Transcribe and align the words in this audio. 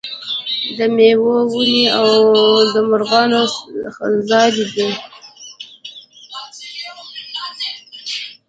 د 0.77 0.79
میوو 0.95 1.35
ونې 1.53 1.83
د 2.73 2.75
مرغانو 2.89 3.41
ځالې 4.29 4.65
دي. 4.73 4.89